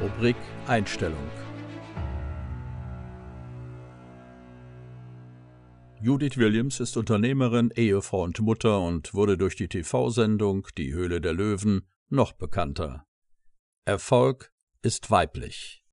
[0.00, 1.28] Rubrik Einstellung.
[6.00, 11.34] Judith Williams ist Unternehmerin, Ehefrau und Mutter und wurde durch die TV-Sendung Die Höhle der
[11.34, 13.04] Löwen noch bekannter.
[13.84, 14.50] Erfolg
[14.80, 15.84] ist weiblich.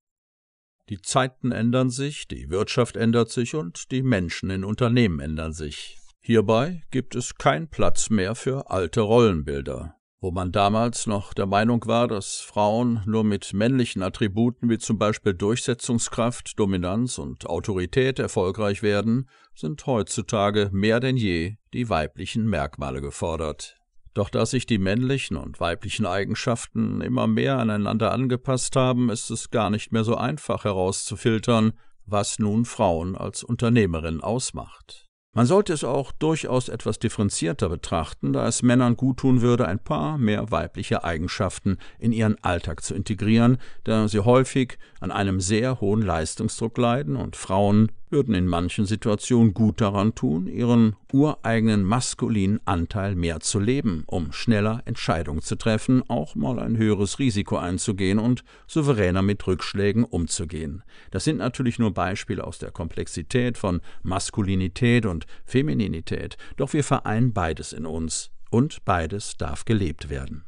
[0.88, 5.98] Die Zeiten ändern sich, die Wirtschaft ändert sich und die Menschen in Unternehmen ändern sich.
[6.22, 9.97] Hierbei gibt es keinen Platz mehr für alte Rollenbilder.
[10.20, 14.98] Wo man damals noch der Meinung war, dass Frauen nur mit männlichen Attributen wie zum
[14.98, 23.00] Beispiel Durchsetzungskraft, Dominanz und Autorität erfolgreich werden, sind heutzutage mehr denn je die weiblichen Merkmale
[23.00, 23.78] gefordert.
[24.16, 29.52] Doch da sich die männlichen und weiblichen Eigenschaften immer mehr aneinander angepasst haben, ist es
[29.52, 31.74] gar nicht mehr so einfach herauszufiltern,
[32.08, 35.07] was nun Frauen als Unternehmerin ausmacht.
[35.34, 40.18] Man sollte es auch durchaus etwas differenzierter betrachten, da es Männern guttun würde, ein paar
[40.18, 46.02] mehr weibliche Eigenschaften in ihren Alltag zu integrieren, da sie häufig an einem sehr hohen
[46.02, 53.16] Leistungsdruck leiden und Frauen würden in manchen Situationen gut daran tun, ihren ureigenen maskulinen Anteil
[53.16, 58.44] mehr zu leben, um schneller Entscheidungen zu treffen, auch mal ein höheres Risiko einzugehen und
[58.68, 60.84] souveräner mit Rückschlägen umzugehen.
[61.12, 67.34] Das sind natürlich nur Beispiele aus der Komplexität von Maskulinität und Femininität, doch wir vereinen
[67.34, 70.47] beides in uns, und beides darf gelebt werden.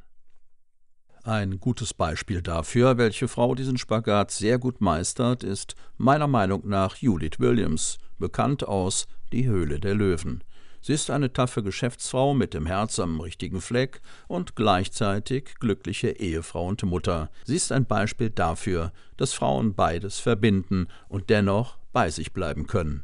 [1.29, 6.95] Ein gutes Beispiel dafür, welche Frau diesen Spagat sehr gut meistert, ist meiner Meinung nach
[6.95, 10.43] Judith Williams, bekannt aus Die Höhle der Löwen.
[10.81, 16.65] Sie ist eine taffe Geschäftsfrau mit dem Herz am richtigen Fleck und gleichzeitig glückliche Ehefrau
[16.65, 17.29] und Mutter.
[17.43, 23.03] Sie ist ein Beispiel dafür, dass Frauen beides verbinden und dennoch bei sich bleiben können.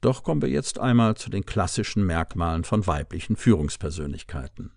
[0.00, 4.75] Doch kommen wir jetzt einmal zu den klassischen Merkmalen von weiblichen Führungspersönlichkeiten.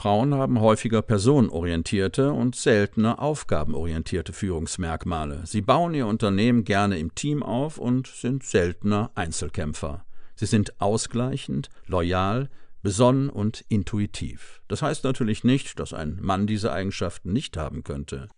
[0.00, 5.42] Frauen haben häufiger personenorientierte und seltener aufgabenorientierte Führungsmerkmale.
[5.44, 10.06] Sie bauen ihr Unternehmen gerne im Team auf und sind seltener Einzelkämpfer.
[10.36, 12.48] Sie sind ausgleichend, loyal,
[12.80, 14.62] besonnen und intuitiv.
[14.68, 18.28] Das heißt natürlich nicht, dass ein Mann diese Eigenschaften nicht haben könnte.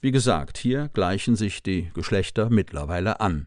[0.00, 3.46] Wie gesagt, hier gleichen sich die Geschlechter mittlerweile an.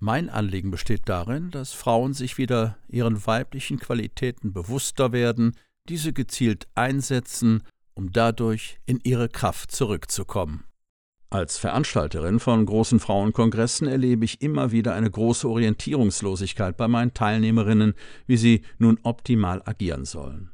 [0.00, 5.54] Mein Anliegen besteht darin, dass Frauen sich wieder ihren weiblichen Qualitäten bewusster werden,
[5.88, 7.62] diese gezielt einsetzen,
[7.94, 10.64] um dadurch in ihre Kraft zurückzukommen.
[11.30, 17.94] Als Veranstalterin von großen Frauenkongressen erlebe ich immer wieder eine große Orientierungslosigkeit bei meinen Teilnehmerinnen,
[18.26, 20.53] wie sie nun optimal agieren sollen.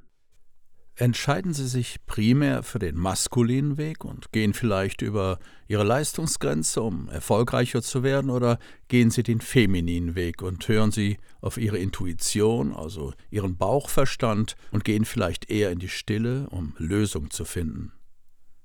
[1.00, 7.09] Entscheiden Sie sich primär für den maskulinen Weg und gehen vielleicht über Ihre Leistungsgrenze, um
[7.09, 12.75] erfolgreicher zu werden, oder gehen Sie den femininen Weg und hören Sie auf Ihre Intuition,
[12.75, 17.93] also Ihren Bauchverstand, und gehen vielleicht eher in die Stille, um Lösungen zu finden.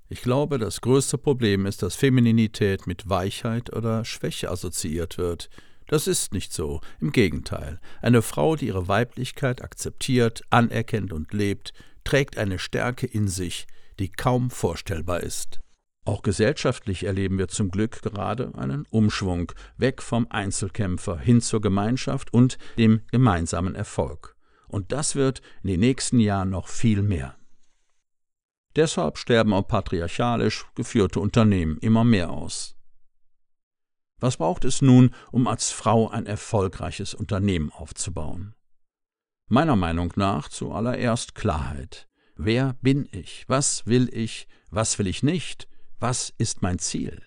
[0.10, 5.50] Ich glaube, das größte Problem ist, dass Femininität mit Weichheit oder Schwäche assoziiert wird.
[5.88, 7.80] Das ist nicht so, im Gegenteil.
[8.02, 11.72] Eine Frau, die ihre Weiblichkeit akzeptiert, anerkennt und lebt,
[12.06, 13.68] trägt eine Stärke in sich,
[14.00, 15.60] die kaum vorstellbar ist.
[16.06, 22.32] Auch gesellschaftlich erleben wir zum Glück gerade einen Umschwung weg vom Einzelkämpfer hin zur Gemeinschaft
[22.32, 24.36] und dem gemeinsamen Erfolg.
[24.68, 27.36] Und das wird in den nächsten Jahren noch viel mehr.
[28.76, 32.76] Deshalb sterben auch patriarchalisch geführte Unternehmen immer mehr aus.
[34.20, 38.54] Was braucht es nun, um als Frau ein erfolgreiches Unternehmen aufzubauen?
[39.48, 42.08] Meiner Meinung nach zuallererst Klarheit.
[42.36, 43.46] Wer bin ich?
[43.48, 44.48] Was will ich?
[44.72, 45.68] Was will ich nicht?
[46.00, 47.22] Was ist mein Ziel?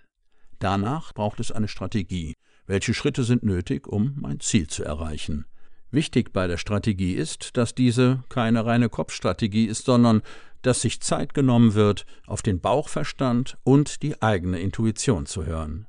[0.58, 2.34] Danach braucht es eine Strategie.
[2.66, 5.46] Welche Schritte sind nötig, um mein Ziel zu erreichen?
[5.92, 10.22] Wichtig bei der Strategie ist, dass diese keine reine Kopfstrategie ist, sondern
[10.62, 15.86] dass sich Zeit genommen wird, auf den Bauchverstand und die eigene Intuition zu hören.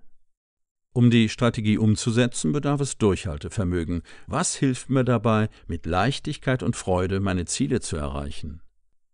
[0.91, 4.01] Um die Strategie umzusetzen, bedarf es Durchhaltevermögen.
[4.25, 8.61] Was hilft mir dabei, mit Leichtigkeit und Freude meine Ziele zu erreichen?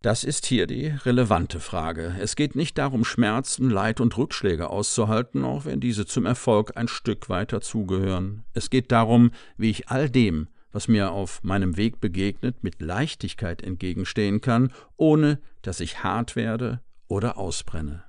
[0.01, 2.15] Das ist hier die relevante Frage.
[2.19, 6.87] Es geht nicht darum, Schmerzen, Leid und Rückschläge auszuhalten, auch wenn diese zum Erfolg ein
[6.87, 8.45] Stück weiter zugehören.
[8.53, 13.61] Es geht darum, wie ich all dem, was mir auf meinem Weg begegnet, mit Leichtigkeit
[13.61, 18.04] entgegenstehen kann, ohne dass ich hart werde oder ausbrenne.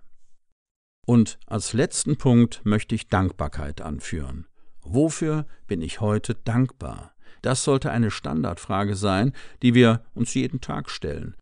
[1.06, 4.46] Und als letzten Punkt möchte ich Dankbarkeit anführen.
[4.82, 7.12] Wofür bin ich heute dankbar?
[7.42, 9.32] Das sollte eine Standardfrage sein,
[9.62, 11.36] die wir uns jeden Tag stellen.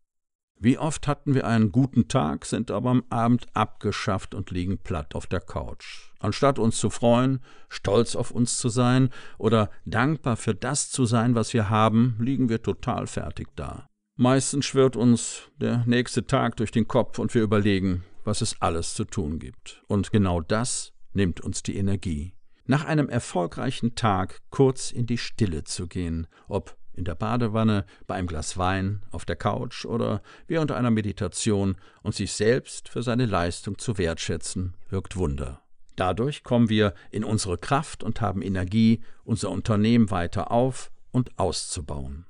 [0.57, 5.15] Wie oft hatten wir einen guten Tag, sind aber am Abend abgeschafft und liegen platt
[5.15, 6.11] auf der Couch.
[6.19, 11.35] Anstatt uns zu freuen, stolz auf uns zu sein oder dankbar für das zu sein,
[11.35, 13.87] was wir haben, liegen wir total fertig da.
[14.17, 18.93] Meistens schwirrt uns der nächste Tag durch den Kopf und wir überlegen, was es alles
[18.93, 19.83] zu tun gibt.
[19.87, 22.33] Und genau das nimmt uns die Energie.
[22.65, 28.15] Nach einem erfolgreichen Tag kurz in die Stille zu gehen, ob in der Badewanne, bei
[28.15, 33.25] einem Glas Wein, auf der Couch oder während einer Meditation und sich selbst für seine
[33.25, 35.61] Leistung zu wertschätzen, wirkt Wunder.
[35.95, 42.25] Dadurch kommen wir in unsere Kraft und haben Energie, unser Unternehmen weiter auf und auszubauen.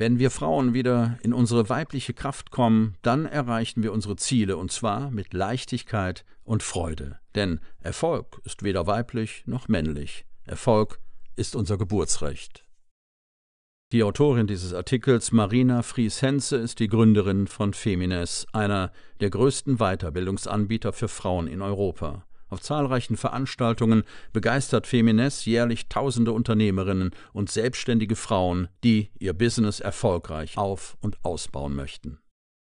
[0.00, 4.72] Wenn wir Frauen wieder in unsere weibliche Kraft kommen, dann erreichen wir unsere Ziele und
[4.72, 7.18] zwar mit Leichtigkeit und Freude.
[7.34, 10.24] Denn Erfolg ist weder weiblich noch männlich.
[10.46, 11.00] Erfolg
[11.36, 12.64] ist unser Geburtsrecht.
[13.92, 20.94] Die Autorin dieses Artikels, Marina Fries-Henze, ist die Gründerin von Femines, einer der größten Weiterbildungsanbieter
[20.94, 22.24] für Frauen in Europa.
[22.50, 24.02] Auf zahlreichen Veranstaltungen
[24.32, 31.74] begeistert Femines jährlich tausende Unternehmerinnen und selbstständige Frauen, die ihr Business erfolgreich auf- und ausbauen
[31.74, 32.18] möchten.